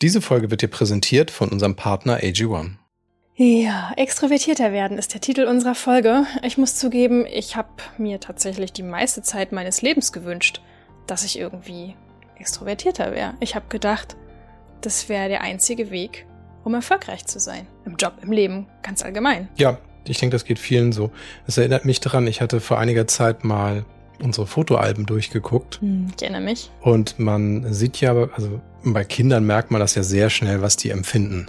[0.00, 2.74] Diese Folge wird dir präsentiert von unserem Partner AG1.
[3.34, 6.24] Ja, extrovertierter werden ist der Titel unserer Folge.
[6.44, 10.60] Ich muss zugeben, ich habe mir tatsächlich die meiste Zeit meines Lebens gewünscht,
[11.08, 11.96] dass ich irgendwie
[12.36, 13.34] extrovertierter wäre.
[13.40, 14.16] Ich habe gedacht,
[14.82, 16.26] das wäre der einzige Weg,
[16.62, 17.66] um erfolgreich zu sein.
[17.84, 19.48] Im Job, im Leben, ganz allgemein.
[19.56, 21.10] Ja, ich denke, das geht vielen so.
[21.48, 23.84] Es erinnert mich daran, ich hatte vor einiger Zeit mal
[24.20, 25.80] unsere Fotoalben durchgeguckt.
[25.80, 26.70] Hm, ich erinnere mich.
[26.80, 30.90] Und man sieht ja, also bei Kindern merkt man das ja sehr schnell, was die
[30.90, 31.46] empfinden.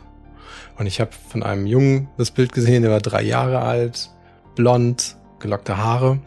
[0.78, 4.10] Und ich habe von einem Jungen das Bild gesehen, der war drei Jahre alt,
[4.56, 6.20] blond, gelockte Haare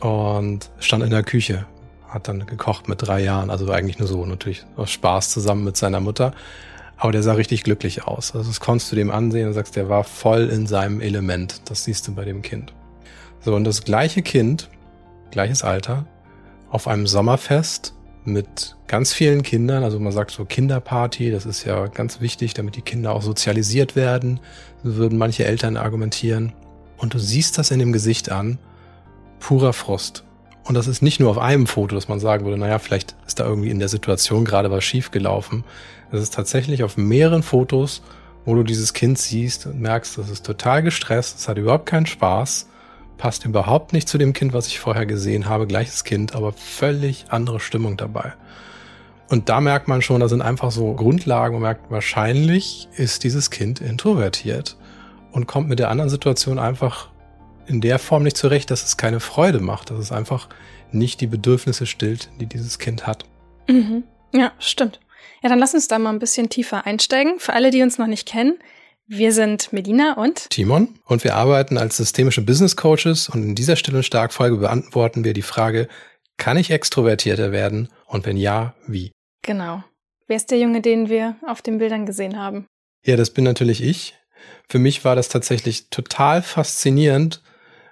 [0.00, 1.66] und stand in der Küche.
[2.08, 5.76] Hat dann gekocht mit drei Jahren, also eigentlich nur so, natürlich aus Spaß zusammen mit
[5.76, 6.32] seiner Mutter.
[6.98, 8.34] Aber der sah richtig glücklich aus.
[8.34, 11.62] Also das konntest du dem ansehen und sagst, der war voll in seinem Element.
[11.66, 12.72] Das siehst du bei dem Kind.
[13.40, 14.68] So, und das gleiche Kind
[15.30, 16.06] gleiches Alter,
[16.70, 17.94] auf einem Sommerfest
[18.24, 19.84] mit ganz vielen Kindern.
[19.84, 23.96] Also man sagt so Kinderparty, das ist ja ganz wichtig, damit die Kinder auch sozialisiert
[23.96, 24.40] werden.
[24.82, 26.52] So würden manche Eltern argumentieren.
[26.96, 28.58] Und du siehst das in dem Gesicht an,
[29.38, 30.24] purer Frust.
[30.64, 33.38] Und das ist nicht nur auf einem Foto, dass man sagen würde, naja, vielleicht ist
[33.38, 35.64] da irgendwie in der Situation gerade was schiefgelaufen.
[36.10, 38.02] Es ist tatsächlich auf mehreren Fotos,
[38.44, 42.06] wo du dieses Kind siehst und merkst, das ist total gestresst, es hat überhaupt keinen
[42.06, 42.68] Spaß
[43.18, 45.66] passt überhaupt nicht zu dem Kind, was ich vorher gesehen habe.
[45.66, 48.34] Gleiches Kind, aber völlig andere Stimmung dabei.
[49.28, 53.50] Und da merkt man schon, da sind einfach so Grundlagen und merkt, wahrscheinlich ist dieses
[53.50, 54.76] Kind introvertiert
[55.32, 57.08] und kommt mit der anderen Situation einfach
[57.66, 60.48] in der Form nicht zurecht, dass es keine Freude macht, dass es einfach
[60.92, 63.24] nicht die Bedürfnisse stillt, die dieses Kind hat.
[63.68, 64.04] Mhm.
[64.32, 65.00] Ja, stimmt.
[65.42, 67.38] Ja, dann lass uns da mal ein bisschen tiefer einsteigen.
[67.38, 68.58] Für alle, die uns noch nicht kennen,
[69.08, 73.76] wir sind Medina und Timon und wir arbeiten als systemische Business Coaches und in dieser
[73.76, 75.88] Stille und stark Folge beantworten wir die Frage,
[76.36, 79.12] kann ich extrovertierter werden und wenn ja, wie?
[79.42, 79.84] Genau.
[80.26, 82.66] Wer ist der Junge, den wir auf den Bildern gesehen haben?
[83.04, 84.14] Ja, das bin natürlich ich.
[84.68, 87.42] Für mich war das tatsächlich total faszinierend,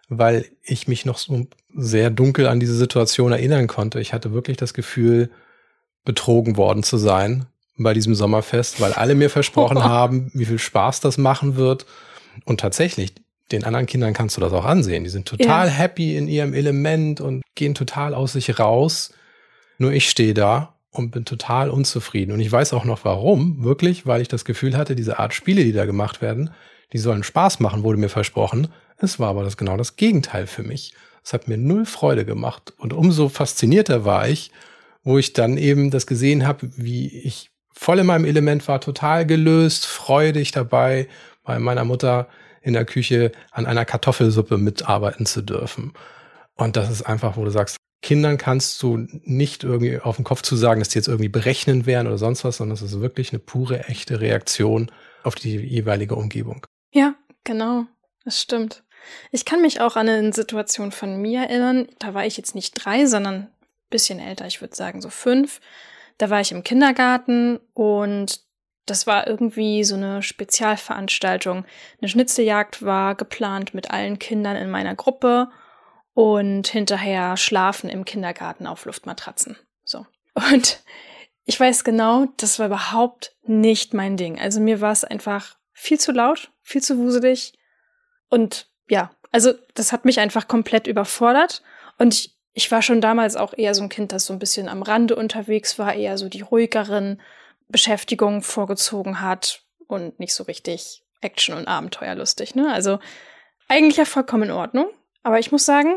[0.09, 4.01] weil ich mich noch so sehr dunkel an diese Situation erinnern konnte.
[4.01, 5.31] Ich hatte wirklich das Gefühl,
[6.05, 7.46] betrogen worden zu sein
[7.77, 11.86] bei diesem Sommerfest, weil alle mir versprochen haben, wie viel Spaß das machen wird.
[12.45, 13.14] Und tatsächlich,
[13.52, 15.05] den anderen Kindern kannst du das auch ansehen.
[15.05, 15.73] Die sind total ja.
[15.73, 19.13] happy in ihrem Element und gehen total aus sich raus.
[19.79, 22.33] Nur ich stehe da und bin total unzufrieden.
[22.33, 25.64] Und ich weiß auch noch warum, wirklich, weil ich das Gefühl hatte, diese Art Spiele,
[25.64, 26.51] die da gemacht werden,
[26.92, 28.68] die sollen Spaß machen, wurde mir versprochen.
[28.98, 30.95] Es war aber das genau das Gegenteil für mich.
[31.24, 32.73] Es hat mir null Freude gemacht.
[32.79, 34.52] Und umso faszinierter war ich,
[35.02, 39.27] wo ich dann eben das gesehen habe, wie ich voll in meinem Element war, total
[39.27, 41.08] gelöst, freudig dabei,
[41.42, 42.29] bei meiner Mutter
[42.62, 45.92] in der Küche an einer Kartoffelsuppe mitarbeiten zu dürfen.
[46.55, 50.42] Und das ist einfach, wo du sagst, Kindern kannst du nicht irgendwie auf den Kopf
[50.42, 53.33] zu sagen, dass die jetzt irgendwie berechnend wären oder sonst was, sondern es ist wirklich
[53.33, 54.90] eine pure, echte Reaktion
[55.23, 56.67] auf die jeweilige Umgebung.
[56.92, 57.14] Ja,
[57.45, 57.86] genau.
[58.24, 58.84] Das stimmt.
[59.30, 61.89] Ich kann mich auch an eine Situation von mir erinnern.
[61.98, 63.51] Da war ich jetzt nicht drei, sondern ein
[63.90, 64.46] bisschen älter.
[64.46, 65.61] Ich würde sagen so fünf.
[66.19, 68.41] Da war ich im Kindergarten und
[68.86, 71.64] das war irgendwie so eine Spezialveranstaltung.
[72.01, 75.48] Eine Schnitzeljagd war geplant mit allen Kindern in meiner Gruppe
[76.13, 79.57] und hinterher schlafen im Kindergarten auf Luftmatratzen.
[79.85, 80.07] So.
[80.35, 80.83] Und
[81.45, 84.39] ich weiß genau, das war überhaupt nicht mein Ding.
[84.39, 87.55] Also mir war es einfach viel zu laut, viel zu wuselig.
[88.29, 91.63] Und ja, also das hat mich einfach komplett überfordert.
[91.98, 94.69] Und ich ich war schon damals auch eher so ein Kind, das so ein bisschen
[94.69, 97.20] am Rande unterwegs war, eher so die ruhigeren
[97.69, 102.55] Beschäftigungen vorgezogen hat und nicht so richtig Action- und Abenteuerlustig.
[102.55, 102.73] Ne?
[102.73, 103.01] Also
[103.69, 104.87] eigentlich ja vollkommen in Ordnung.
[105.25, 105.97] Aber ich muss sagen,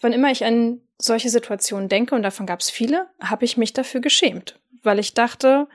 [0.00, 3.72] wann immer ich an solche Situationen denke, und davon gab es viele, habe ich mich
[3.72, 5.68] dafür geschämt, weil ich dachte,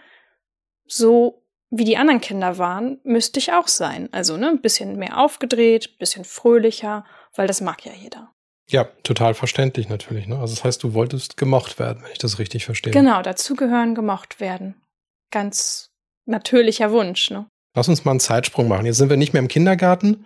[0.85, 4.09] so wie die anderen Kinder waren, müsste ich auch sein.
[4.11, 8.34] Also ne, ein bisschen mehr aufgedreht, ein bisschen fröhlicher, weil das mag ja jeder.
[8.69, 10.27] Ja, total verständlich natürlich.
[10.27, 10.37] Ne?
[10.39, 12.93] Also das heißt, du wolltest gemocht werden, wenn ich das richtig verstehe.
[12.93, 14.75] Genau, dazugehören, gemocht werden.
[15.31, 15.91] Ganz
[16.25, 17.29] natürlicher Wunsch.
[17.29, 17.45] Ne?
[17.75, 18.85] Lass uns mal einen Zeitsprung machen.
[18.85, 20.25] Jetzt sind wir nicht mehr im Kindergarten,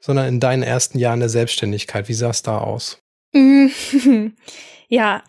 [0.00, 2.08] sondern in deinen ersten Jahren der Selbstständigkeit.
[2.08, 3.02] Wie sah es da aus?
[4.88, 5.22] ja,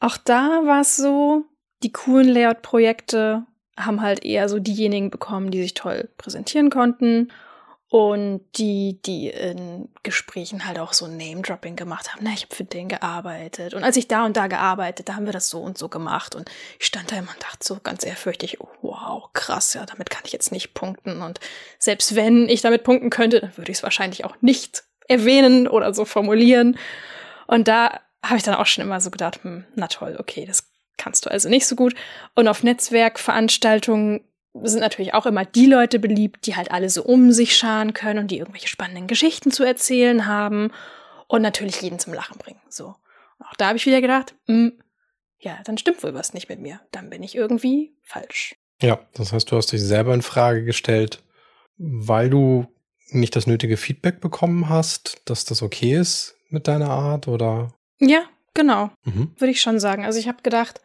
[0.00, 1.44] auch da war es so,
[1.82, 3.46] die coolen Layout-Projekte
[3.78, 7.30] haben halt eher so diejenigen bekommen, die sich toll präsentieren konnten
[7.90, 12.20] und die, die in Gesprächen halt auch so Name-Dropping gemacht haben.
[12.22, 13.74] Na, ich habe für den gearbeitet.
[13.74, 16.36] Und als ich da und da gearbeitet, da haben wir das so und so gemacht.
[16.36, 16.48] Und
[16.78, 20.22] ich stand da immer und dachte so ganz ehrfürchtig, oh, wow, krass, ja, damit kann
[20.24, 21.20] ich jetzt nicht punkten.
[21.20, 21.40] Und
[21.80, 25.92] selbst wenn ich damit punkten könnte, dann würde ich es wahrscheinlich auch nicht erwähnen oder
[25.92, 26.78] so formulieren.
[27.48, 30.70] Und da habe ich dann auch schon immer so gedacht, hm, na toll, okay, das
[30.96, 31.96] kannst du also nicht so gut.
[32.36, 34.20] Und auf Netzwerkveranstaltungen
[34.54, 38.20] sind natürlich auch immer die Leute beliebt, die halt alle so um sich scharen können
[38.20, 40.72] und die irgendwelche spannenden Geschichten zu erzählen haben
[41.28, 42.60] und natürlich jeden zum Lachen bringen.
[42.68, 42.96] So.
[43.38, 44.72] Und auch da habe ich wieder gedacht, mh, hm,
[45.38, 46.80] ja, dann stimmt wohl was nicht mit mir.
[46.92, 48.56] Dann bin ich irgendwie falsch.
[48.82, 51.22] Ja, das heißt, du hast dich selber in Frage gestellt,
[51.78, 52.66] weil du
[53.08, 57.72] nicht das nötige Feedback bekommen hast, dass das okay ist mit deiner Art oder?
[57.98, 58.24] Ja,
[58.54, 58.90] genau.
[59.04, 59.32] Mhm.
[59.38, 60.04] Würde ich schon sagen.
[60.04, 60.80] Also ich habe gedacht,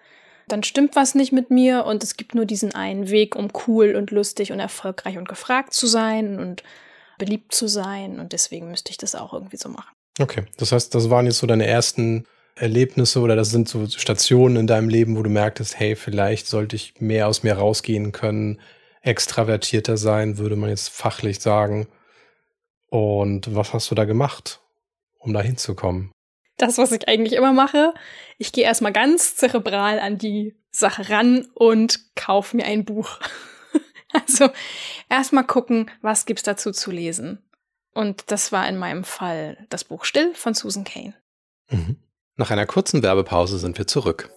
[0.48, 3.96] dann stimmt was nicht mit mir und es gibt nur diesen einen Weg, um cool
[3.96, 6.64] und lustig und erfolgreich und gefragt zu sein und
[7.18, 9.94] beliebt zu sein und deswegen müsste ich das auch irgendwie so machen.
[10.20, 12.26] Okay, das heißt, das waren jetzt so deine ersten
[12.56, 16.76] Erlebnisse oder das sind so Stationen in deinem Leben, wo du merktest, hey, vielleicht sollte
[16.76, 18.60] ich mehr aus mir rausgehen können,
[19.02, 21.88] extravertierter sein, würde man jetzt fachlich sagen.
[22.88, 24.62] Und was hast du da gemacht,
[25.20, 26.12] um da hinzukommen?
[26.58, 27.94] Das, was ich eigentlich immer mache.
[28.38, 33.20] Ich gehe erstmal ganz zerebral an die Sache ran und kaufe mir ein Buch.
[34.14, 34.50] also
[35.10, 37.42] erstmal gucken, was gibt's dazu zu lesen.
[37.94, 41.14] Und das war in meinem Fall das Buch Still von Susan Kane.
[41.70, 41.98] Mhm.
[42.38, 44.30] Nach einer kurzen Werbepause sind wir zurück.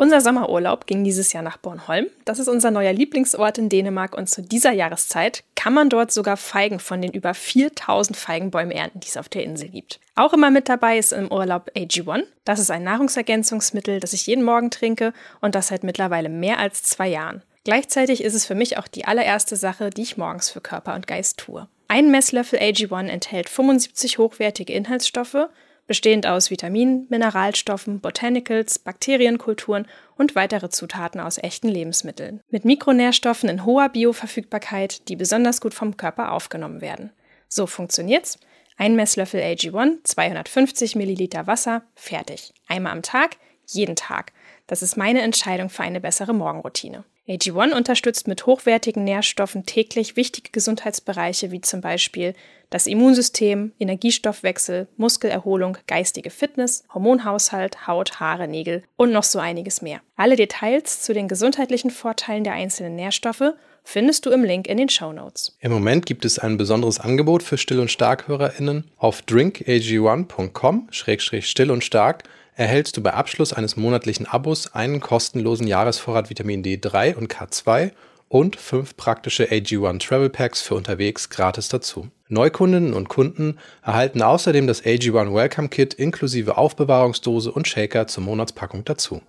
[0.00, 2.06] Unser Sommerurlaub ging dieses Jahr nach Bornholm.
[2.24, 6.36] Das ist unser neuer Lieblingsort in Dänemark und zu dieser Jahreszeit kann man dort sogar
[6.36, 9.98] Feigen von den über 4000 Feigenbäumen ernten, die es auf der Insel gibt.
[10.14, 12.22] Auch immer mit dabei ist im Urlaub AG1.
[12.44, 16.84] Das ist ein Nahrungsergänzungsmittel, das ich jeden Morgen trinke und das seit mittlerweile mehr als
[16.84, 17.42] zwei Jahren.
[17.64, 21.08] Gleichzeitig ist es für mich auch die allererste Sache, die ich morgens für Körper und
[21.08, 21.66] Geist tue.
[21.88, 25.48] Ein Messlöffel AG1 enthält 75 hochwertige Inhaltsstoffe,
[25.88, 29.88] bestehend aus Vitaminen, Mineralstoffen, Botanicals, Bakterienkulturen
[30.18, 32.40] und weitere Zutaten aus echten Lebensmitteln.
[32.50, 37.12] Mit Mikronährstoffen in hoher Bioverfügbarkeit, die besonders gut vom Körper aufgenommen werden.
[37.48, 38.38] So funktioniert's.
[38.76, 42.52] Ein Messlöffel AG1, 250 Milliliter Wasser, fertig.
[42.68, 43.36] Einmal am Tag,
[43.66, 44.32] jeden Tag.
[44.66, 47.04] Das ist meine Entscheidung für eine bessere Morgenroutine.
[47.28, 52.32] AG1 unterstützt mit hochwertigen Nährstoffen täglich wichtige Gesundheitsbereiche wie zum Beispiel
[52.70, 60.00] das Immunsystem, Energiestoffwechsel, Muskelerholung, geistige Fitness, Hormonhaushalt, Haut, Haare, Nägel und noch so einiges mehr.
[60.16, 63.52] Alle Details zu den gesundheitlichen Vorteilen der einzelnen Nährstoffe
[63.84, 65.54] findest du im Link in den Show Notes.
[65.60, 72.24] Im Moment gibt es ein besonderes Angebot für Still- und Stark-HörerInnen auf drinkag1.com-still und stark
[72.58, 77.92] erhältst du bei Abschluss eines monatlichen Abos einen kostenlosen Jahresvorrat Vitamin D3 und K2
[78.28, 82.08] und fünf praktische AG1 Travel Packs für unterwegs gratis dazu.
[82.26, 88.84] Neukundinnen und Kunden erhalten außerdem das AG1 Welcome Kit inklusive Aufbewahrungsdose und Shaker zur Monatspackung
[88.84, 89.22] dazu.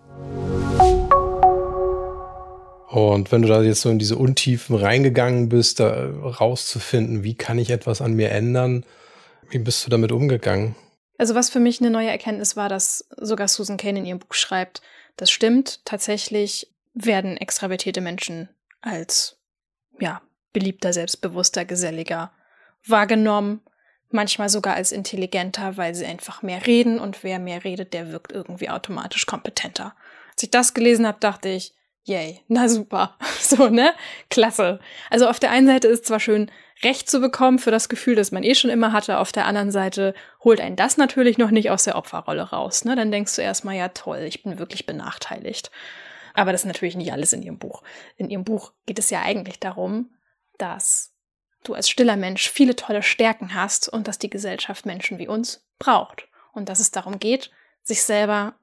[2.87, 7.59] Und wenn du da jetzt so in diese Untiefen reingegangen bist, da rauszufinden, wie kann
[7.59, 8.83] ich etwas an mir ändern,
[9.51, 10.75] wie bist du damit umgegangen?
[11.19, 14.33] Also was für mich eine neue Erkenntnis war, dass sogar Susan Kane in ihrem Buch
[14.33, 14.81] schreibt,
[15.17, 18.47] das stimmt, tatsächlich werden extravertierte Menschen
[18.79, 19.37] als,
[19.99, 20.21] ja,
[20.53, 22.31] beliebter, selbstbewusster, geselliger
[22.87, 23.59] wahrgenommen,
[24.09, 28.31] manchmal sogar als intelligenter, weil sie einfach mehr reden und wer mehr redet, der wirkt
[28.31, 29.95] irgendwie automatisch kompetenter.
[30.31, 31.73] Als ich das gelesen habe, dachte ich,
[32.05, 33.93] yay, na super, so, ne?
[34.29, 34.79] Klasse.
[35.09, 36.49] Also auf der einen Seite ist zwar schön,
[36.83, 39.17] Recht zu bekommen für das Gefühl, das man eh schon immer hatte.
[39.17, 42.85] Auf der anderen Seite holt einen das natürlich noch nicht aus der Opferrolle raus.
[42.85, 42.95] Ne?
[42.95, 45.71] Dann denkst du erstmal, ja toll, ich bin wirklich benachteiligt.
[46.33, 47.83] Aber das ist natürlich nicht alles in ihrem Buch.
[48.15, 50.15] In ihrem Buch geht es ja eigentlich darum,
[50.57, 51.13] dass
[51.63, 55.67] du als stiller Mensch viele tolle Stärken hast und dass die Gesellschaft Menschen wie uns
[55.79, 56.27] braucht.
[56.53, 57.51] Und dass es darum geht,
[57.83, 58.55] sich selber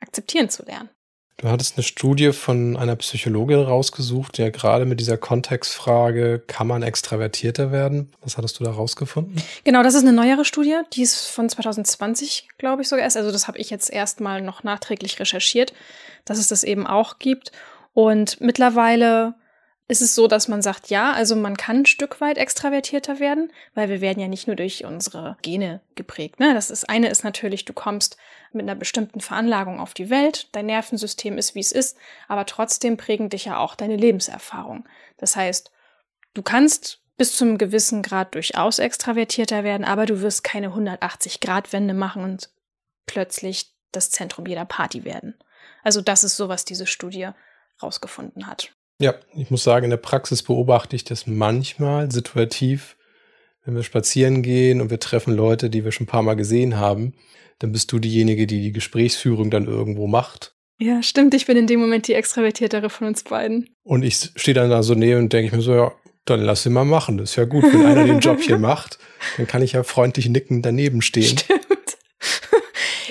[0.00, 0.90] akzeptieren zu lernen.
[1.40, 6.82] Du hattest eine Studie von einer Psychologin rausgesucht, ja gerade mit dieser Kontextfrage, kann man
[6.82, 8.12] extravertierter werden?
[8.20, 9.42] Was hattest du da rausgefunden?
[9.64, 13.16] Genau, das ist eine neuere Studie, die ist von 2020, glaube ich sogar erst.
[13.16, 15.72] Also das habe ich jetzt erstmal noch nachträglich recherchiert,
[16.26, 17.52] dass es das eben auch gibt.
[17.94, 19.34] Und mittlerweile
[19.90, 23.52] ist es so, dass man sagt, ja, also man kann ein Stück weit extravertierter werden,
[23.74, 26.38] weil wir werden ja nicht nur durch unsere Gene geprägt.
[26.38, 26.54] Ne?
[26.54, 28.16] Das ist eine ist natürlich, du kommst
[28.52, 31.96] mit einer bestimmten Veranlagung auf die Welt, dein Nervensystem ist, wie es ist,
[32.28, 34.88] aber trotzdem prägen dich ja auch deine Lebenserfahrung.
[35.18, 35.72] Das heißt,
[36.34, 42.22] du kannst bis zum gewissen Grad durchaus extravertierter werden, aber du wirst keine 180-Grad-Wende machen
[42.22, 42.48] und
[43.06, 45.34] plötzlich das Zentrum jeder Party werden.
[45.82, 47.30] Also das ist so, was diese Studie
[47.82, 48.72] rausgefunden hat.
[49.00, 52.96] Ja, ich muss sagen, in der Praxis beobachte ich das manchmal situativ,
[53.64, 56.76] wenn wir spazieren gehen und wir treffen Leute, die wir schon ein paar Mal gesehen
[56.76, 57.14] haben,
[57.58, 60.54] dann bist du diejenige, die die Gesprächsführung dann irgendwo macht.
[60.78, 61.34] Ja, stimmt.
[61.34, 63.68] Ich bin in dem Moment die extravertiertere von uns beiden.
[63.82, 65.92] Und ich stehe dann da so neben und denke ich mir so, ja,
[66.24, 67.18] dann lass sie mal machen.
[67.18, 68.98] Das ist ja gut, wenn einer den Job hier macht,
[69.36, 71.38] dann kann ich ja freundlich nickend daneben stehen.
[71.38, 71.60] Stimmt.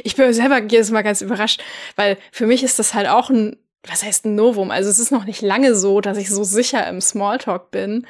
[0.01, 1.61] Ich bin selber jedes Mal ganz überrascht,
[1.97, 4.71] weil für mich ist das halt auch ein, was heißt ein Novum?
[4.71, 8.05] Also es ist noch nicht lange so, dass ich so sicher im Smalltalk bin,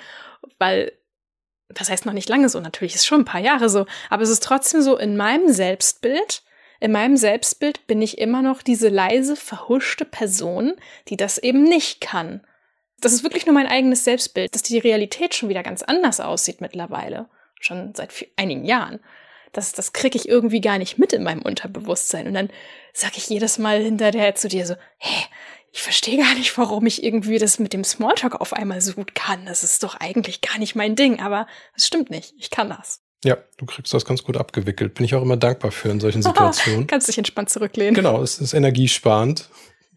[0.57, 0.91] weil
[1.69, 4.29] das heißt noch nicht lange so, natürlich ist schon ein paar Jahre so, aber es
[4.29, 6.43] ist trotzdem so in meinem Selbstbild,
[6.79, 10.73] in meinem Selbstbild bin ich immer noch diese leise, verhuschte Person,
[11.09, 12.41] die das eben nicht kann.
[13.01, 16.61] Das ist wirklich nur mein eigenes Selbstbild, dass die Realität schon wieder ganz anders aussieht
[16.61, 17.29] mittlerweile.
[17.59, 18.99] Schon seit einigen Jahren.
[19.51, 22.27] Das, das kriege ich irgendwie gar nicht mit in meinem Unterbewusstsein.
[22.27, 22.49] Und dann
[22.93, 25.25] sage ich jedes Mal hinterher zu dir so, hä,
[25.71, 29.15] ich verstehe gar nicht, warum ich irgendwie das mit dem Smalltalk auf einmal so gut
[29.15, 29.45] kann.
[29.45, 32.33] Das ist doch eigentlich gar nicht mein Ding, aber es stimmt nicht.
[32.37, 33.01] Ich kann das.
[33.23, 34.93] Ja, du kriegst das ganz gut abgewickelt.
[34.93, 36.87] Bin ich auch immer dankbar für in solchen Situationen.
[36.87, 37.93] Kannst dich entspannt zurücklehnen.
[37.93, 39.49] Genau, es ist energiesparend.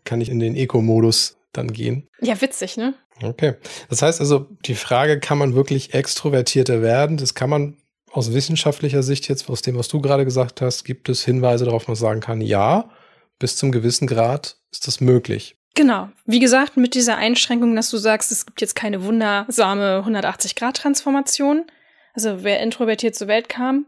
[0.05, 2.09] Kann ich in den Eco-Modus dann gehen.
[2.21, 2.95] Ja, witzig, ne?
[3.23, 3.55] Okay.
[3.89, 7.17] Das heißt also, die Frage, kann man wirklich extrovertierter werden?
[7.17, 7.77] Das kann man
[8.11, 11.87] aus wissenschaftlicher Sicht jetzt, aus dem, was du gerade gesagt hast, gibt es Hinweise darauf,
[11.87, 12.91] man sagen kann, ja,
[13.39, 15.57] bis zum gewissen Grad ist das möglich.
[15.75, 16.11] Genau.
[16.27, 21.65] Wie gesagt, mit dieser Einschränkung, dass du sagst, es gibt jetzt keine wundersame 180-Grad-Transformation.
[22.13, 23.87] Also wer introvertiert zur Welt kam,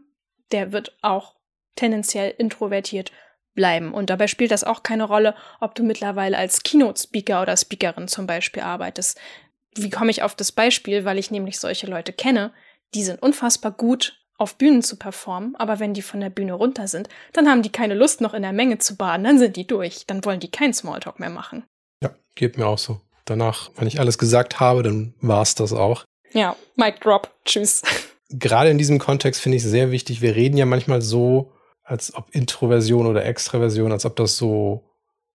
[0.51, 1.35] der wird auch
[1.75, 3.11] tendenziell introvertiert
[3.53, 3.93] bleiben.
[3.93, 8.25] Und dabei spielt das auch keine Rolle, ob du mittlerweile als Keynote-Speaker oder Speakerin zum
[8.25, 9.19] Beispiel arbeitest.
[9.75, 11.05] Wie komme ich auf das Beispiel?
[11.05, 12.51] Weil ich nämlich solche Leute kenne,
[12.95, 16.87] die sind unfassbar gut auf Bühnen zu performen, aber wenn die von der Bühne runter
[16.87, 19.65] sind, dann haben die keine Lust, noch in der Menge zu baden, dann sind die
[19.65, 21.63] durch, dann wollen die keinen Smalltalk mehr machen.
[22.01, 23.01] Ja, geht mir auch so.
[23.25, 26.05] Danach, wenn ich alles gesagt habe, dann war es das auch.
[26.33, 27.31] Ja, Mic Drop.
[27.45, 27.81] Tschüss.
[28.29, 30.21] Gerade in diesem Kontext finde ich sehr wichtig.
[30.21, 31.51] Wir reden ja manchmal so,
[31.83, 34.83] als ob Introversion oder Extraversion, als ob das so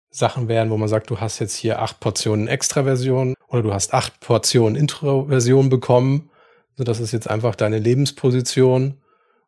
[0.10, 3.94] Sachen wären, wo man sagt, du hast jetzt hier acht Portionen Extraversion oder du hast
[3.94, 6.32] acht Portionen Introversion bekommen.
[6.76, 8.98] So, das ist jetzt einfach deine Lebensposition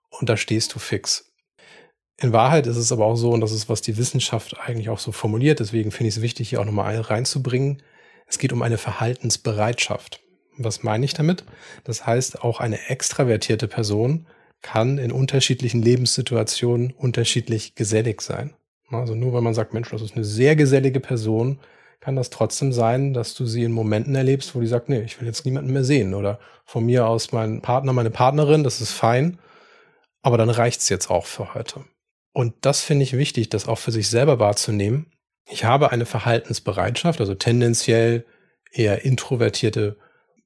[0.10, 1.31] und da stehst du fix.
[2.22, 5.00] In Wahrheit ist es aber auch so, und das ist, was die Wissenschaft eigentlich auch
[5.00, 7.82] so formuliert, deswegen finde ich es wichtig, hier auch nochmal reinzubringen.
[8.28, 10.22] Es geht um eine Verhaltensbereitschaft.
[10.56, 11.44] Was meine ich damit?
[11.84, 14.28] Das heißt, auch eine extravertierte Person
[14.62, 18.54] kann in unterschiedlichen Lebenssituationen unterschiedlich gesellig sein.
[18.92, 21.60] Also nur wenn man sagt, Mensch, das ist eine sehr gesellige Person,
[22.02, 25.20] kann das trotzdem sein, dass du sie in Momenten erlebst, wo die sagt, nee, ich
[25.20, 26.14] will jetzt niemanden mehr sehen.
[26.14, 29.40] Oder von mir aus mein Partner, meine Partnerin, das ist fein,
[30.22, 31.84] aber dann reicht's jetzt auch für heute.
[32.34, 35.08] Und das finde ich wichtig, das auch für sich selber wahrzunehmen.
[35.50, 38.26] Ich habe eine Verhaltensbereitschaft, also tendenziell
[38.72, 39.98] eher introvertierte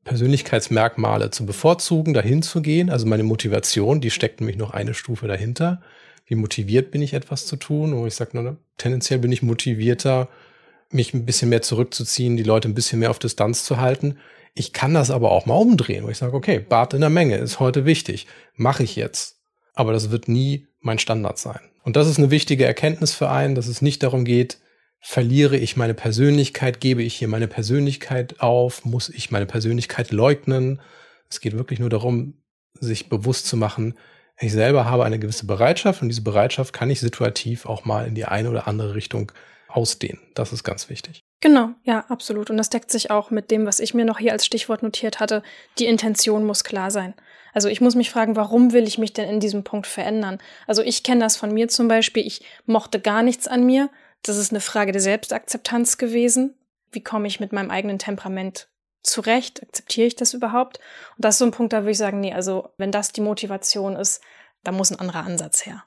[0.03, 2.89] Persönlichkeitsmerkmale zu bevorzugen, dahin zu gehen.
[2.89, 5.81] Also meine Motivation, die steckt nämlich noch eine Stufe dahinter.
[6.25, 7.93] Wie motiviert bin ich etwas zu tun?
[7.93, 10.27] Und ich sage nur, tendenziell bin ich motivierter,
[10.89, 14.17] mich ein bisschen mehr zurückzuziehen, die Leute ein bisschen mehr auf Distanz zu halten.
[14.53, 17.37] Ich kann das aber auch mal umdrehen, wo ich sage, okay, Bart in der Menge
[17.37, 19.39] ist heute wichtig, mache ich jetzt.
[19.73, 21.59] Aber das wird nie mein Standard sein.
[21.85, 24.57] Und das ist eine wichtige Erkenntnis für einen, dass es nicht darum geht,
[24.99, 30.81] verliere ich meine Persönlichkeit, gebe ich hier meine Persönlichkeit auf, muss ich meine Persönlichkeit leugnen.
[31.29, 32.41] Es geht wirklich nur darum,
[32.73, 33.95] sich bewusst zu machen,
[34.39, 38.15] ich selber habe eine gewisse Bereitschaft und diese Bereitschaft kann ich situativ auch mal in
[38.15, 39.31] die eine oder andere Richtung
[39.69, 40.21] ausdehnen.
[40.33, 41.23] Das ist ganz wichtig.
[41.41, 42.49] Genau, ja, absolut.
[42.49, 45.19] Und das deckt sich auch mit dem, was ich mir noch hier als Stichwort notiert
[45.19, 45.41] hatte.
[45.79, 47.13] Die Intention muss klar sein.
[47.55, 50.39] Also ich muss mich fragen, warum will ich mich denn in diesem Punkt verändern?
[50.67, 52.27] Also ich kenne das von mir zum Beispiel.
[52.27, 53.89] Ich mochte gar nichts an mir.
[54.23, 56.53] Das ist eine Frage der Selbstakzeptanz gewesen.
[56.91, 58.67] Wie komme ich mit meinem eigenen Temperament
[59.03, 59.63] zurecht?
[59.63, 60.81] Akzeptiere ich das überhaupt?
[61.15, 63.21] Und das ist so ein Punkt, da würde ich sagen, nee, also wenn das die
[63.21, 64.21] Motivation ist,
[64.65, 65.85] da muss ein anderer Ansatz her.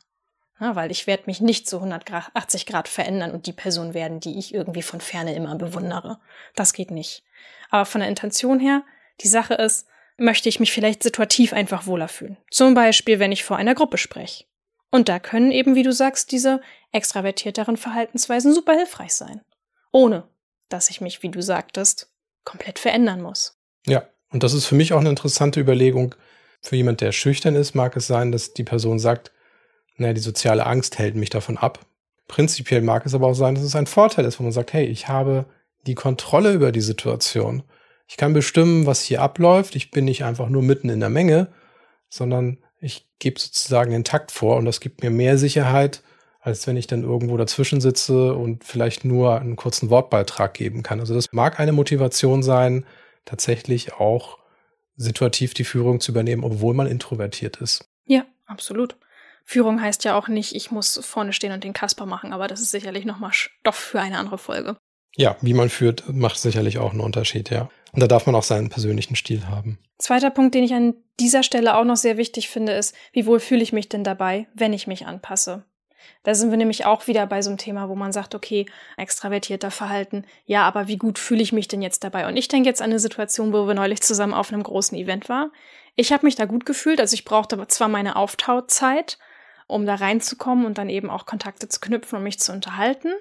[0.61, 4.39] Ja, weil ich werde mich nicht zu 180 Grad verändern und die Person werden, die
[4.39, 6.19] ich irgendwie von ferne immer bewundere.
[6.55, 7.25] Das geht nicht.
[7.69, 8.85] Aber von der Intention her,
[9.21, 9.87] die Sache ist,
[10.19, 12.37] möchte ich mich vielleicht situativ einfach wohler fühlen.
[12.51, 14.45] Zum Beispiel, wenn ich vor einer Gruppe spreche.
[14.91, 16.61] Und da können eben, wie du sagst, diese
[16.93, 19.41] extravertierteren Verhaltensweisen super hilfreich sein.
[19.93, 20.25] Ohne,
[20.69, 22.11] dass ich mich, wie du sagtest,
[22.45, 23.59] komplett verändern muss.
[23.87, 26.15] Ja, und das ist für mich auch eine interessante Überlegung.
[26.61, 29.31] Für jemand, der schüchtern ist, mag es sein, dass die Person sagt,
[29.97, 31.81] naja, die soziale Angst hält mich davon ab.
[32.27, 34.87] Prinzipiell mag es aber auch sein, dass es ein Vorteil ist, wo man sagt, hey,
[34.87, 35.47] ich habe
[35.87, 37.63] die Kontrolle über die Situation.
[38.09, 39.77] Ich kann bestimmen, was hier abläuft.
[39.77, 41.49] Ich bin nicht einfach nur mitten in der Menge,
[42.09, 46.03] sondern ich gebe sozusagen den Takt vor und das gibt mir mehr Sicherheit,
[46.41, 51.01] als wenn ich dann irgendwo dazwischen sitze und vielleicht nur einen kurzen Wortbeitrag geben kann.
[51.01, 52.87] Also das mag eine Motivation sein,
[53.27, 54.39] tatsächlich auch
[54.97, 57.89] situativ die Führung zu übernehmen, obwohl man introvertiert ist.
[58.07, 58.97] Ja, absolut.
[59.45, 62.61] Führung heißt ja auch nicht, ich muss vorne stehen und den Kasper machen, aber das
[62.61, 64.77] ist sicherlich nochmal Stoff für eine andere Folge.
[65.17, 67.71] Ja, wie man führt, macht sicherlich auch einen Unterschied, ja.
[67.99, 69.77] Und da darf man auch seinen persönlichen Stil haben.
[69.99, 73.41] Zweiter Punkt, den ich an dieser Stelle auch noch sehr wichtig finde, ist, wie wohl
[73.41, 75.65] fühle ich mich denn dabei, wenn ich mich anpasse?
[76.23, 79.73] Da sind wir nämlich auch wieder bei so einem Thema, wo man sagt, okay, extravertierter
[79.73, 82.29] Verhalten, ja, aber wie gut fühle ich mich denn jetzt dabei?
[82.29, 85.29] Und ich denke jetzt an eine Situation, wo wir neulich zusammen auf einem großen Event
[85.29, 85.51] waren.
[85.97, 89.19] Ich habe mich da gut gefühlt, also ich brauchte zwar meine Auftauzeit,
[89.67, 93.13] um da reinzukommen und dann eben auch Kontakte zu knüpfen und mich zu unterhalten.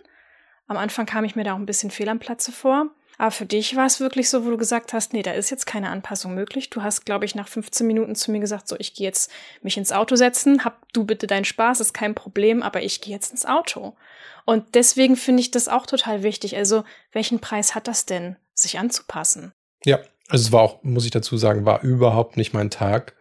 [0.68, 2.92] Am Anfang kam ich mir da auch ein bisschen fehl am Platze vor.
[3.18, 5.66] Aber für dich war es wirklich so, wo du gesagt hast, nee, da ist jetzt
[5.66, 6.70] keine Anpassung möglich.
[6.70, 9.32] Du hast, glaube ich, nach 15 Minuten zu mir gesagt, so, ich gehe jetzt
[9.64, 13.14] mich ins Auto setzen, hab du bitte deinen Spaß, ist kein Problem, aber ich gehe
[13.14, 13.96] jetzt ins Auto.
[14.46, 16.56] Und deswegen finde ich das auch total wichtig.
[16.56, 19.52] Also, welchen Preis hat das denn, sich anzupassen?
[19.84, 23.16] Ja, also es war auch, muss ich dazu sagen, war überhaupt nicht mein Tag.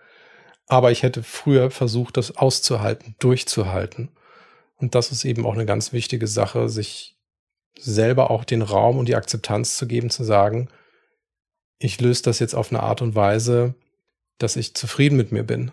[0.68, 4.10] Aber ich hätte früher versucht, das auszuhalten, durchzuhalten.
[4.76, 7.15] Und das ist eben auch eine ganz wichtige Sache, sich
[7.78, 10.68] selber auch den Raum und die Akzeptanz zu geben, zu sagen,
[11.78, 13.74] ich löse das jetzt auf eine Art und Weise,
[14.38, 15.72] dass ich zufrieden mit mir bin,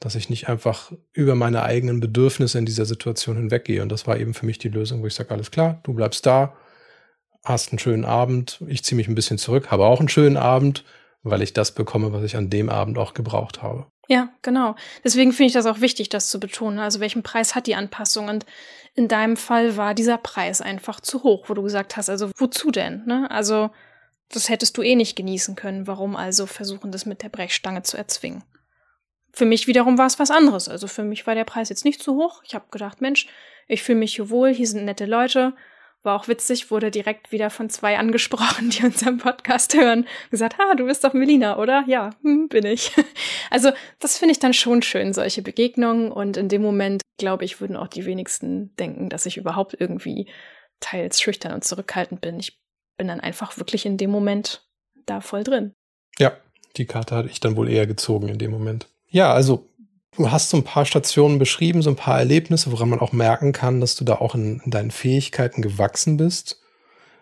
[0.00, 3.82] dass ich nicht einfach über meine eigenen Bedürfnisse in dieser Situation hinweggehe.
[3.82, 6.26] Und das war eben für mich die Lösung, wo ich sage, alles klar, du bleibst
[6.26, 6.56] da,
[7.44, 10.84] hast einen schönen Abend, ich ziehe mich ein bisschen zurück, habe auch einen schönen Abend,
[11.22, 13.86] weil ich das bekomme, was ich an dem Abend auch gebraucht habe.
[14.08, 14.74] Ja, genau.
[15.04, 16.78] Deswegen finde ich das auch wichtig, das zu betonen.
[16.78, 18.28] Also welchen Preis hat die Anpassung?
[18.28, 18.44] Und
[18.94, 22.70] in deinem Fall war dieser Preis einfach zu hoch, wo du gesagt hast, also wozu
[22.70, 23.04] denn?
[23.06, 23.30] Ne?
[23.30, 23.70] Also
[24.30, 25.86] das hättest du eh nicht genießen können.
[25.86, 28.44] Warum also versuchen, das mit der Brechstange zu erzwingen?
[29.32, 30.68] Für mich wiederum war es was anderes.
[30.68, 32.42] Also für mich war der Preis jetzt nicht zu hoch.
[32.44, 33.28] Ich habe gedacht, Mensch,
[33.68, 35.54] ich fühle mich hier wohl, hier sind nette Leute.
[36.04, 40.06] War auch witzig, wurde direkt wieder von zwei angesprochen, die unseren Podcast hören.
[40.30, 41.84] Gesagt, ha, du bist doch Melina, oder?
[41.86, 42.92] Ja, hm, bin ich.
[43.50, 46.10] Also das finde ich dann schon schön, solche Begegnungen.
[46.10, 50.26] Und in dem Moment, glaube ich, würden auch die wenigsten denken, dass ich überhaupt irgendwie
[50.80, 52.40] teils schüchtern und zurückhaltend bin.
[52.40, 52.58] Ich
[52.96, 54.66] bin dann einfach wirklich in dem Moment
[55.04, 55.74] da voll drin.
[56.18, 56.32] Ja,
[56.78, 58.88] die Karte hatte ich dann wohl eher gezogen in dem Moment.
[59.08, 59.68] Ja, also
[60.16, 63.52] Du hast so ein paar Stationen beschrieben, so ein paar Erlebnisse, woran man auch merken
[63.52, 66.60] kann, dass du da auch in, in, deinen Fähigkeiten gewachsen bist.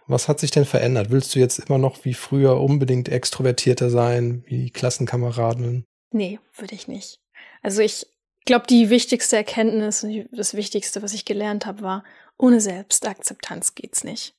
[0.09, 1.11] Was hat sich denn verändert?
[1.11, 5.85] Willst du jetzt immer noch wie früher unbedingt extrovertierter sein, wie Klassenkameraden?
[6.11, 7.21] Nee, würde ich nicht.
[7.63, 8.07] Also ich
[8.45, 12.05] glaube, die wichtigste Erkenntnis, das Wichtigste, was ich gelernt habe, war,
[12.37, 14.35] ohne Selbstakzeptanz geht's nicht.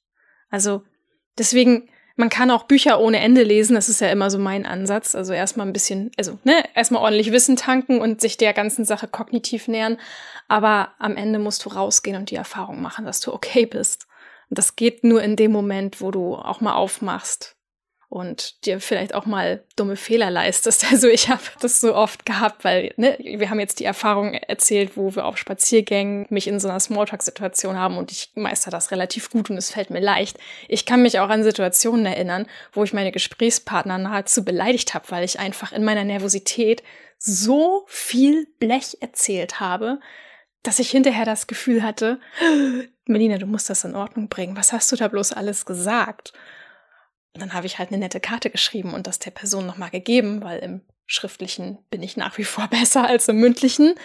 [0.50, 0.84] Also
[1.38, 1.88] deswegen
[2.22, 5.16] man kann auch Bücher ohne Ende lesen, das ist ja immer so mein Ansatz.
[5.16, 9.08] Also erstmal ein bisschen, also ne, erstmal ordentlich Wissen tanken und sich der ganzen Sache
[9.08, 9.98] kognitiv nähern.
[10.48, 14.06] Aber am Ende musst du rausgehen und die Erfahrung machen, dass du okay bist.
[14.50, 17.56] Und das geht nur in dem Moment, wo du auch mal aufmachst
[18.12, 20.86] und dir vielleicht auch mal dumme Fehler leistest.
[20.92, 24.98] Also ich habe das so oft gehabt, weil ne, wir haben jetzt die Erfahrung erzählt,
[24.98, 29.30] wo wir auf Spaziergängen mich in so einer Smalltalk-Situation haben und ich meister das relativ
[29.30, 30.38] gut und es fällt mir leicht.
[30.68, 35.24] Ich kann mich auch an Situationen erinnern, wo ich meine Gesprächspartner nahezu beleidigt habe, weil
[35.24, 36.84] ich einfach in meiner Nervosität
[37.18, 40.02] so viel Blech erzählt habe,
[40.64, 42.20] dass ich hinterher das Gefühl hatte,
[43.06, 44.58] Melina, du musst das in Ordnung bringen.
[44.58, 46.34] Was hast du da bloß alles gesagt?
[47.34, 50.44] Und dann habe ich halt eine nette Karte geschrieben und das der Person nochmal gegeben,
[50.44, 53.96] weil im Schriftlichen bin ich nach wie vor besser als im Mündlichen.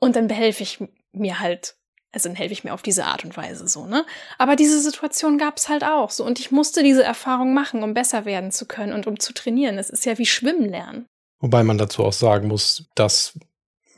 [0.00, 1.76] Und dann behelfe ich mir halt,
[2.10, 4.04] also dann helfe ich mir auf diese Art und Weise so, ne?
[4.38, 6.24] Aber diese Situation gab es halt auch so.
[6.24, 9.78] Und ich musste diese Erfahrung machen, um besser werden zu können und um zu trainieren.
[9.78, 11.06] Es ist ja wie Schwimmen lernen.
[11.40, 13.38] Wobei man dazu auch sagen muss, dass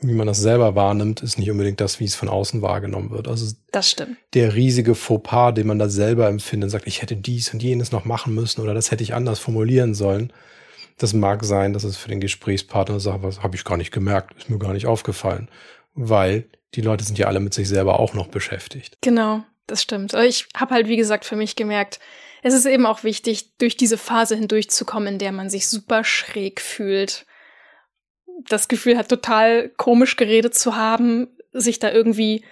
[0.01, 3.27] wie man das selber wahrnimmt, ist nicht unbedingt das, wie es von außen wahrgenommen wird.
[3.27, 4.17] Also das stimmt.
[4.33, 8.05] Der riesige Fauxpas, den man da selber empfindet, sagt, ich hätte dies und jenes noch
[8.05, 10.33] machen müssen oder das hätte ich anders formulieren sollen.
[10.97, 14.37] Das mag sein, dass es für den Gesprächspartner sagt, was habe ich gar nicht gemerkt,
[14.37, 15.49] ist mir gar nicht aufgefallen,
[15.93, 18.97] weil die Leute sind ja alle mit sich selber auch noch beschäftigt.
[19.01, 20.13] Genau, das stimmt.
[20.13, 21.99] Ich habe halt, wie gesagt, für mich gemerkt,
[22.43, 26.61] es ist eben auch wichtig, durch diese Phase hindurchzukommen, in der man sich super schräg
[26.61, 27.25] fühlt
[28.47, 32.43] das Gefühl hat, total komisch geredet zu haben, sich da irgendwie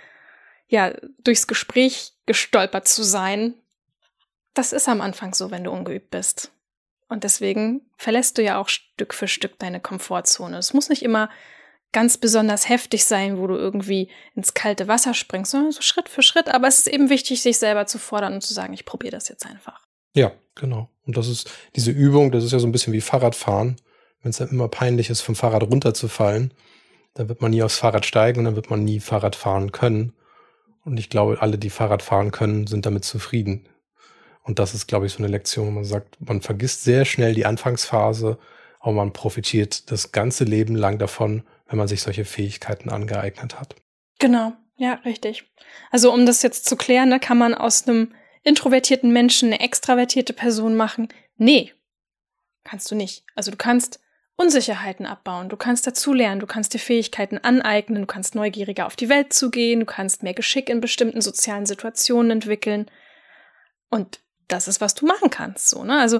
[0.67, 0.93] ja
[1.23, 3.53] durchs Gespräch gestolpert zu sein.
[4.53, 6.51] Das ist am Anfang so, wenn du ungeübt bist.
[7.09, 10.57] Und deswegen verlässt du ja auch Stück für Stück deine Komfortzone.
[10.57, 11.29] Es muss nicht immer
[11.91, 16.23] ganz besonders heftig sein, wo du irgendwie ins kalte Wasser springst, sondern so Schritt für
[16.23, 16.49] Schritt.
[16.49, 19.29] Aber es ist eben wichtig, sich selber zu fordern und zu sagen, ich probiere das
[19.29, 19.85] jetzt einfach.
[20.15, 20.89] Ja, genau.
[21.05, 23.77] Und das ist diese Übung, das ist ja so ein bisschen wie Fahrradfahren
[24.23, 26.53] wenn es dann immer peinlich ist, vom Fahrrad runterzufallen,
[27.13, 30.13] dann wird man nie aufs Fahrrad steigen und dann wird man nie Fahrrad fahren können.
[30.83, 33.67] Und ich glaube, alle, die Fahrrad fahren können, sind damit zufrieden.
[34.43, 37.33] Und das ist, glaube ich, so eine Lektion, wo man sagt, man vergisst sehr schnell
[37.33, 38.37] die Anfangsphase,
[38.79, 43.75] aber man profitiert das ganze Leben lang davon, wenn man sich solche Fähigkeiten angeeignet hat.
[44.19, 45.45] Genau, ja, richtig.
[45.91, 50.33] Also um das jetzt zu klären, ne, kann man aus einem introvertierten Menschen eine extravertierte
[50.33, 51.07] Person machen?
[51.37, 51.71] Nee,
[52.65, 53.23] kannst du nicht.
[53.35, 54.02] Also du kannst
[54.35, 59.09] Unsicherheiten abbauen, du kannst dazulernen, du kannst dir Fähigkeiten aneignen, du kannst neugieriger auf die
[59.09, 62.89] Welt zugehen, du kannst mehr Geschick in bestimmten sozialen Situationen entwickeln.
[63.89, 65.99] Und das ist, was du machen kannst, so, ne?
[65.99, 66.19] Also,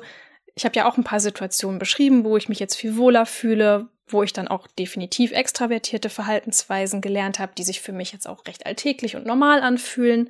[0.56, 3.90] ich habe ja auch ein paar Situationen beschrieben, wo ich mich jetzt viel wohler fühle,
[4.06, 8.46] wo ich dann auch definitiv extravertierte Verhaltensweisen gelernt habe, die sich für mich jetzt auch
[8.46, 10.30] recht alltäglich und normal anfühlen.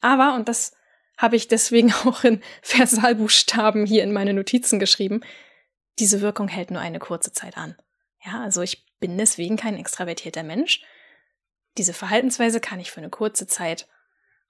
[0.00, 0.74] Aber, und das
[1.18, 5.20] habe ich deswegen auch in Versalbuchstaben hier in meine Notizen geschrieben,
[5.98, 7.76] diese Wirkung hält nur eine kurze Zeit an.
[8.24, 10.82] Ja, also ich bin deswegen kein extravertierter Mensch.
[11.76, 13.86] Diese Verhaltensweise kann ich für eine kurze Zeit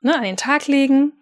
[0.01, 1.13] ne, an den Tag legen,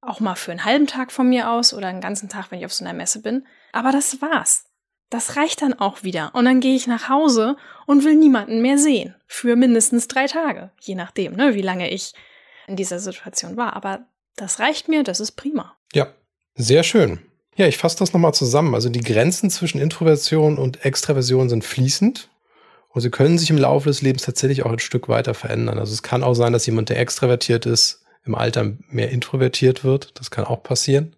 [0.00, 2.64] auch mal für einen halben Tag von mir aus oder einen ganzen Tag, wenn ich
[2.64, 3.46] auf so einer Messe bin.
[3.72, 4.64] Aber das war's.
[5.10, 6.34] Das reicht dann auch wieder.
[6.34, 9.14] Und dann gehe ich nach Hause und will niemanden mehr sehen.
[9.26, 10.70] Für mindestens drei Tage.
[10.80, 12.14] Je nachdem, ne, wie lange ich
[12.66, 13.74] in dieser Situation war.
[13.74, 15.76] Aber das reicht mir, das ist prima.
[15.92, 16.12] Ja,
[16.54, 17.27] sehr schön.
[17.58, 18.76] Ja, ich fasse das nochmal zusammen.
[18.76, 22.30] Also die Grenzen zwischen Introversion und Extraversion sind fließend
[22.90, 25.80] und sie können sich im Laufe des Lebens tatsächlich auch ein Stück weiter verändern.
[25.80, 30.12] Also es kann auch sein, dass jemand, der extravertiert ist, im Alter mehr introvertiert wird.
[30.20, 31.16] Das kann auch passieren.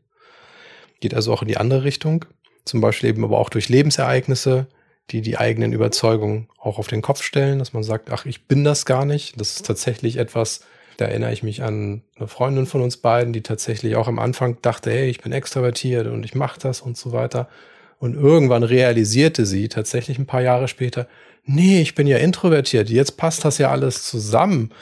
[1.01, 2.25] Geht also auch in die andere Richtung.
[2.65, 4.67] Zum Beispiel eben aber auch durch Lebensereignisse,
[5.11, 8.65] die die eigenen Überzeugungen auch auf den Kopf stellen, dass man sagt, ach, ich bin
[8.65, 9.39] das gar nicht.
[9.39, 10.61] Das ist tatsächlich etwas,
[11.01, 14.59] da erinnere ich mich an eine Freundin von uns beiden, die tatsächlich auch am Anfang
[14.61, 17.49] dachte, hey, ich bin extravertiert und ich mache das und so weiter.
[17.99, 21.07] Und irgendwann realisierte sie tatsächlich ein paar Jahre später,
[21.45, 24.73] nee, ich bin ja introvertiert, jetzt passt das ja alles zusammen.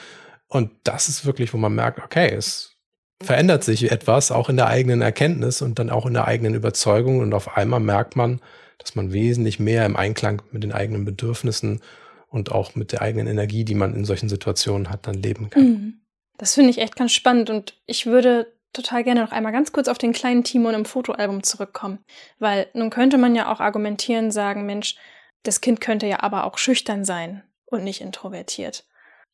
[0.49, 2.77] Und das ist wirklich, wo man merkt, okay, es
[3.23, 7.21] verändert sich etwas, auch in der eigenen Erkenntnis und dann auch in der eigenen Überzeugung.
[7.21, 8.41] Und auf einmal merkt man,
[8.79, 11.81] dass man wesentlich mehr im Einklang mit den eigenen Bedürfnissen
[12.29, 15.63] und auch mit der eigenen Energie, die man in solchen Situationen hat, dann leben kann.
[15.63, 15.95] Mhm.
[16.39, 19.89] Das finde ich echt ganz spannend und ich würde total gerne noch einmal ganz kurz
[19.89, 21.99] auf den kleinen Timon im Fotoalbum zurückkommen,
[22.39, 24.97] weil nun könnte man ja auch argumentieren, sagen, Mensch,
[25.43, 28.85] das Kind könnte ja aber auch schüchtern sein und nicht introvertiert.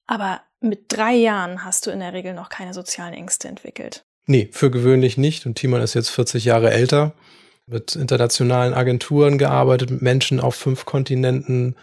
[0.07, 4.05] Aber mit drei Jahren hast du in der Regel noch keine sozialen Ängste entwickelt.
[4.27, 5.47] Nee, für gewöhnlich nicht.
[5.47, 7.15] Und Timon ist jetzt 40 Jahre älter,
[7.67, 11.77] mit internationalen Agenturen gearbeitet, mit Menschen auf fünf Kontinenten,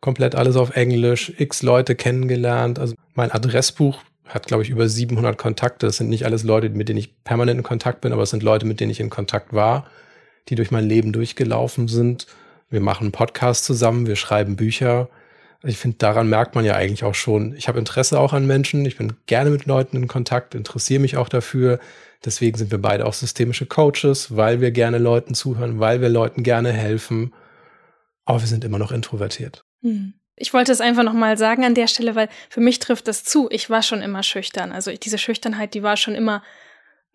[0.00, 2.78] komplett alles auf Englisch, x Leute kennengelernt.
[2.78, 5.86] Also mein Adressbuch hat, glaube ich, über 700 Kontakte.
[5.86, 8.42] Das sind nicht alles Leute, mit denen ich permanent in Kontakt bin, aber es sind
[8.42, 9.86] Leute, mit denen ich in Kontakt war,
[10.48, 12.26] die durch mein Leben durchgelaufen sind.
[12.70, 15.08] Wir machen einen Podcast zusammen, wir schreiben Bücher.
[15.64, 18.84] Ich finde, daran merkt man ja eigentlich auch schon, ich habe Interesse auch an Menschen,
[18.84, 21.80] ich bin gerne mit Leuten in Kontakt, interessiere mich auch dafür.
[22.24, 26.42] Deswegen sind wir beide auch systemische Coaches, weil wir gerne Leuten zuhören, weil wir Leuten
[26.42, 27.32] gerne helfen.
[28.24, 29.64] Aber wir sind immer noch introvertiert.
[29.82, 30.14] Hm.
[30.38, 33.48] Ich wollte es einfach nochmal sagen an der Stelle, weil für mich trifft das zu.
[33.50, 34.72] Ich war schon immer schüchtern.
[34.72, 36.42] Also diese Schüchternheit, die war schon immer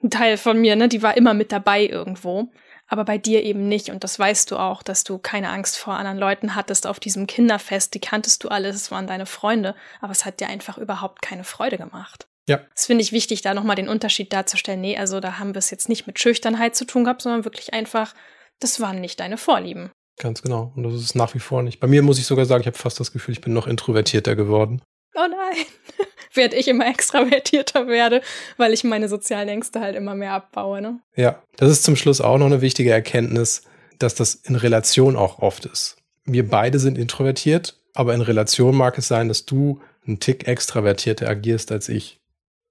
[0.04, 0.90] ein Teil von mir, ne?
[0.90, 2.50] Die war immer mit dabei irgendwo.
[2.88, 3.90] Aber bei dir eben nicht.
[3.90, 7.28] Und das weißt du auch, dass du keine Angst vor anderen Leuten hattest auf diesem
[7.28, 7.94] Kinderfest.
[7.94, 9.76] Die kanntest du alles, es waren deine Freunde.
[10.02, 12.28] Aber es hat dir einfach überhaupt keine Freude gemacht.
[12.48, 12.60] Ja.
[12.74, 14.82] Das finde ich wichtig, da nochmal den Unterschied darzustellen.
[14.82, 17.74] Nee, also da haben wir es jetzt nicht mit Schüchternheit zu tun gehabt, sondern wirklich
[17.74, 18.14] einfach,
[18.60, 19.92] das waren nicht deine Vorlieben.
[20.18, 20.72] Ganz genau.
[20.76, 21.80] Und das ist nach wie vor nicht.
[21.80, 24.36] Bei mir muss ich sogar sagen, ich habe fast das Gefühl, ich bin noch introvertierter
[24.36, 24.82] geworden.
[25.16, 25.66] Oh nein.
[26.34, 28.22] Während ich immer extravertierter werde,
[28.58, 30.82] weil ich meine sozialen Ängste halt immer mehr abbaue.
[30.82, 31.00] Ne?
[31.16, 33.64] Ja, das ist zum Schluss auch noch eine wichtige Erkenntnis,
[34.00, 35.98] dass das in Relation auch oft ist.
[36.26, 41.30] Wir beide sind introvertiert, aber in Relation mag es sein, dass du einen Tick extravertierter
[41.30, 42.20] agierst als ich.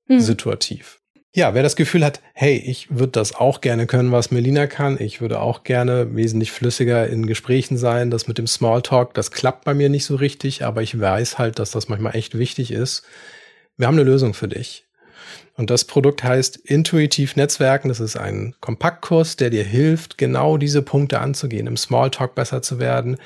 [0.09, 0.21] Hm.
[0.21, 1.02] Situativ.
[1.35, 4.99] Ja, wer das Gefühl hat, hey, ich würde das auch gerne können, was Melina kann,
[5.01, 9.65] ich würde auch gerne wesentlich flüssiger in Gesprächen sein, das mit dem Smalltalk, das klappt
[9.65, 13.05] bei mir nicht so richtig, aber ich weiß halt, dass das manchmal echt wichtig ist.
[13.79, 14.85] Wir haben eine Lösung für dich.
[15.55, 17.89] Und das Produkt heißt Intuitiv Netzwerken.
[17.89, 22.79] Das ist ein Kompaktkurs, der dir hilft, genau diese Punkte anzugehen, im Smalltalk besser zu
[22.79, 23.17] werden.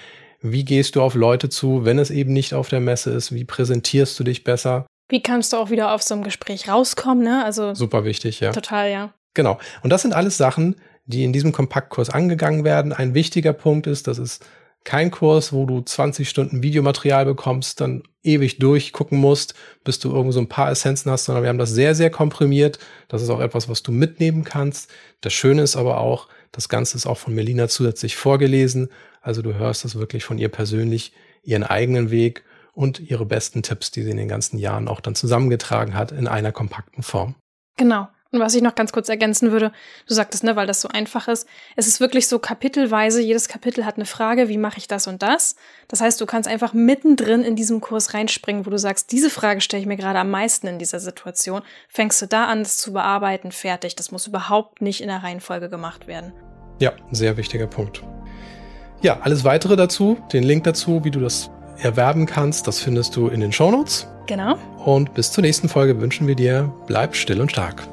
[0.43, 3.35] Wie gehst du auf Leute zu, wenn es eben nicht auf der Messe ist?
[3.35, 4.87] Wie präsentierst du dich besser?
[5.09, 7.45] Wie kannst du auch wieder auf so einem Gespräch rauskommen, ne?
[7.45, 8.53] Also super wichtig, ja.
[8.53, 9.15] Total, ja.
[9.35, 9.59] Genau.
[9.83, 12.93] Und das sind alles Sachen, die in diesem Kompaktkurs angegangen werden.
[12.93, 14.45] Ein wichtiger Punkt ist, das ist
[14.87, 20.33] kein Kurs, wo du 20 Stunden Videomaterial bekommst, dann ewig durchgucken musst, bis du irgendwo
[20.33, 22.79] so ein paar Essenzen hast, sondern wir haben das sehr, sehr komprimiert.
[23.09, 24.91] Das ist auch etwas, was du mitnehmen kannst.
[25.21, 28.89] Das Schöne ist aber auch, das Ganze ist auch von Melina zusätzlich vorgelesen.
[29.21, 32.45] Also du hörst das wirklich von ihr persönlich, ihren eigenen Weg
[32.77, 36.29] und ihre besten Tipps, die sie in den ganzen Jahren auch dann zusammengetragen hat in
[36.29, 37.35] einer kompakten Form.
[37.77, 38.09] Genau.
[38.33, 39.73] Und was ich noch ganz kurz ergänzen würde,
[40.07, 43.87] du sagtest, ne, weil das so einfach ist, es ist wirklich so kapitelweise, jedes Kapitel
[43.87, 45.57] hat eine Frage, wie mache ich das und das?
[45.89, 49.63] Das heißt, du kannst einfach mittendrin in diesem Kurs reinspringen, wo du sagst, diese Frage
[49.63, 52.93] stelle ich mir gerade am meisten in dieser Situation, fängst du da an, das zu
[52.93, 53.97] bearbeiten, fertig.
[53.97, 56.35] Das muss überhaupt nicht in der Reihenfolge gemacht werden.
[56.79, 58.03] Ja, sehr wichtiger Punkt.
[59.01, 63.29] Ja, alles weitere dazu, den Link dazu, wie du das erwerben kannst, das findest du
[63.29, 64.07] in den Shownotes.
[64.27, 64.57] Genau.
[64.85, 67.87] Und bis zur nächsten Folge wünschen wir dir, bleib still und stark.